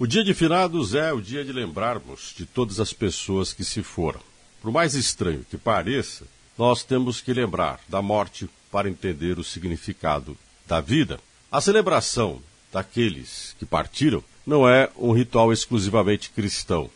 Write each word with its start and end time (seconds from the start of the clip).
O 0.00 0.06
dia 0.06 0.24
de 0.24 0.32
finados 0.32 0.94
é 0.94 1.12
o 1.12 1.20
dia 1.20 1.44
de 1.44 1.52
lembrarmos 1.52 2.32
de 2.34 2.46
todas 2.46 2.80
as 2.80 2.90
pessoas 2.90 3.52
que 3.52 3.62
se 3.62 3.82
foram. 3.82 4.18
Por 4.62 4.72
mais 4.72 4.94
estranho 4.94 5.44
que 5.44 5.58
pareça, 5.58 6.24
nós 6.56 6.82
temos 6.82 7.20
que 7.20 7.34
lembrar 7.34 7.78
da 7.86 8.00
morte 8.00 8.48
para 8.72 8.88
entender 8.88 9.38
o 9.38 9.44
significado 9.44 10.38
da 10.66 10.80
vida. 10.80 11.20
A 11.52 11.60
celebração 11.60 12.40
daqueles 12.72 13.54
que 13.58 13.66
partiram 13.66 14.24
não 14.46 14.66
é 14.66 14.88
um 14.96 15.12
ritual 15.12 15.52
exclusivamente 15.52 16.30
cristão. 16.30 16.90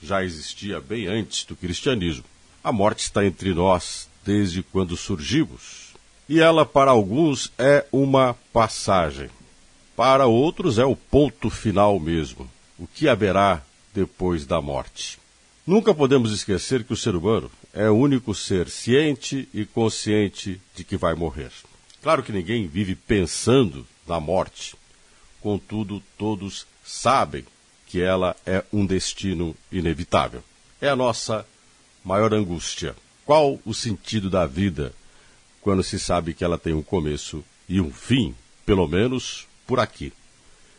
Já 0.00 0.22
existia 0.22 0.80
bem 0.80 1.08
antes 1.08 1.42
do 1.42 1.56
cristianismo. 1.56 2.24
A 2.62 2.70
morte 2.70 3.00
está 3.00 3.26
entre 3.26 3.52
nós 3.52 4.08
desde 4.24 4.62
quando 4.62 4.96
surgimos. 4.96 5.88
E 6.28 6.38
ela, 6.38 6.64
para 6.64 6.92
alguns, 6.92 7.50
é 7.58 7.84
uma 7.90 8.36
passagem. 8.52 9.28
Para 9.98 10.28
outros, 10.28 10.78
é 10.78 10.84
o 10.84 10.94
ponto 10.94 11.50
final 11.50 11.98
mesmo. 11.98 12.48
O 12.78 12.86
que 12.86 13.08
haverá 13.08 13.60
depois 13.92 14.46
da 14.46 14.62
morte? 14.62 15.18
Nunca 15.66 15.92
podemos 15.92 16.30
esquecer 16.30 16.84
que 16.84 16.92
o 16.92 16.96
ser 16.96 17.16
humano 17.16 17.50
é 17.74 17.90
o 17.90 17.96
único 17.96 18.32
ser 18.32 18.70
ciente 18.70 19.48
e 19.52 19.66
consciente 19.66 20.60
de 20.76 20.84
que 20.84 20.96
vai 20.96 21.14
morrer. 21.14 21.50
Claro 22.00 22.22
que 22.22 22.30
ninguém 22.30 22.68
vive 22.68 22.94
pensando 22.94 23.84
na 24.06 24.20
morte, 24.20 24.76
contudo, 25.40 26.00
todos 26.16 26.64
sabem 26.84 27.44
que 27.88 28.00
ela 28.00 28.36
é 28.46 28.64
um 28.72 28.86
destino 28.86 29.52
inevitável. 29.72 30.44
É 30.80 30.88
a 30.88 30.94
nossa 30.94 31.44
maior 32.04 32.32
angústia. 32.32 32.94
Qual 33.26 33.58
o 33.64 33.74
sentido 33.74 34.30
da 34.30 34.46
vida 34.46 34.94
quando 35.60 35.82
se 35.82 35.98
sabe 35.98 36.34
que 36.34 36.44
ela 36.44 36.56
tem 36.56 36.72
um 36.72 36.84
começo 36.84 37.44
e 37.68 37.80
um 37.80 37.90
fim, 37.90 38.32
pelo 38.64 38.86
menos 38.86 39.47
por 39.68 39.78
aqui. 39.78 40.12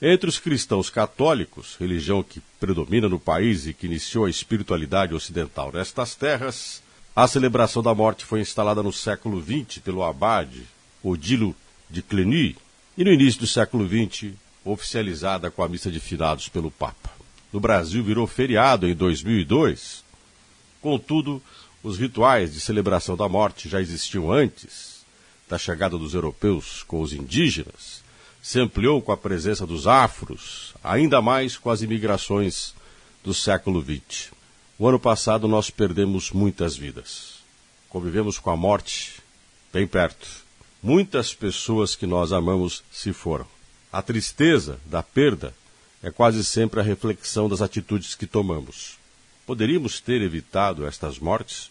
Entre 0.00 0.28
os 0.28 0.38
cristãos 0.38 0.90
católicos, 0.90 1.76
religião 1.80 2.22
que 2.22 2.42
predomina 2.60 3.08
no 3.08 3.18
país 3.18 3.66
e 3.66 3.72
que 3.72 3.86
iniciou 3.86 4.26
a 4.26 4.30
espiritualidade 4.30 5.14
ocidental 5.14 5.72
nestas 5.72 6.14
terras, 6.14 6.82
a 7.16 7.26
celebração 7.26 7.82
da 7.82 7.94
morte 7.94 8.26
foi 8.26 8.40
instalada 8.40 8.82
no 8.82 8.92
século 8.92 9.42
XX 9.42 9.78
pelo 9.78 10.04
abade 10.04 10.66
Odilo 11.02 11.56
de 11.88 12.02
Cluny 12.02 12.56
e 12.98 13.04
no 13.04 13.10
início 13.10 13.40
do 13.40 13.46
século 13.46 13.88
XX 13.88 14.34
oficializada 14.64 15.50
com 15.50 15.62
a 15.62 15.68
missa 15.68 15.90
de 15.90 16.00
finados 16.00 16.48
pelo 16.48 16.70
Papa. 16.70 17.10
No 17.50 17.60
Brasil 17.60 18.04
virou 18.04 18.26
feriado 18.26 18.86
em 18.86 18.94
2002. 18.94 20.04
Contudo, 20.82 21.42
os 21.82 21.98
rituais 21.98 22.52
de 22.52 22.60
celebração 22.60 23.16
da 23.16 23.28
morte 23.28 23.68
já 23.68 23.80
existiam 23.80 24.30
antes 24.30 25.04
da 25.48 25.56
chegada 25.56 25.96
dos 25.96 26.12
europeus 26.12 26.82
com 26.82 27.00
os 27.00 27.12
indígenas 27.12 28.04
se 28.44 28.60
ampliou 28.60 29.00
com 29.00 29.10
a 29.10 29.16
presença 29.16 29.66
dos 29.66 29.86
afros, 29.86 30.74
ainda 30.84 31.22
mais 31.22 31.56
com 31.56 31.70
as 31.70 31.80
imigrações 31.80 32.74
do 33.24 33.32
século 33.32 33.82
XX. 33.82 34.32
O 34.78 34.86
ano 34.86 35.00
passado 35.00 35.48
nós 35.48 35.70
perdemos 35.70 36.30
muitas 36.30 36.76
vidas. 36.76 37.36
Convivemos 37.88 38.38
com 38.38 38.50
a 38.50 38.56
morte 38.56 39.14
bem 39.72 39.86
perto. 39.86 40.28
Muitas 40.82 41.32
pessoas 41.32 41.96
que 41.96 42.06
nós 42.06 42.32
amamos 42.32 42.84
se 42.92 43.14
foram. 43.14 43.46
A 43.90 44.02
tristeza 44.02 44.78
da 44.84 45.02
perda 45.02 45.54
é 46.02 46.10
quase 46.10 46.44
sempre 46.44 46.80
a 46.80 46.82
reflexão 46.82 47.48
das 47.48 47.62
atitudes 47.62 48.14
que 48.14 48.26
tomamos. 48.26 48.98
Poderíamos 49.46 50.00
ter 50.00 50.20
evitado 50.20 50.86
estas 50.86 51.18
mortes? 51.18 51.70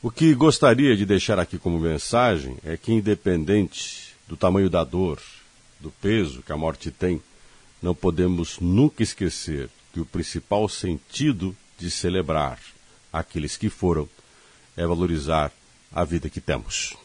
O 0.00 0.08
que 0.08 0.32
gostaria 0.34 0.96
de 0.96 1.04
deixar 1.04 1.40
aqui 1.40 1.58
como 1.58 1.80
mensagem 1.80 2.58
é 2.62 2.76
que, 2.76 2.92
independente 2.92 4.14
do 4.28 4.36
tamanho 4.36 4.70
da 4.70 4.84
dor, 4.84 5.20
do 5.82 5.90
peso 5.90 6.42
que 6.42 6.52
a 6.52 6.56
morte 6.56 6.90
tem, 6.90 7.20
não 7.82 7.94
podemos 7.94 8.60
nunca 8.60 9.02
esquecer 9.02 9.68
que 9.92 10.00
o 10.00 10.06
principal 10.06 10.68
sentido 10.68 11.54
de 11.76 11.90
celebrar 11.90 12.58
aqueles 13.12 13.56
que 13.56 13.68
foram 13.68 14.08
é 14.76 14.86
valorizar 14.86 15.52
a 15.92 16.04
vida 16.04 16.30
que 16.30 16.40
temos. 16.40 16.96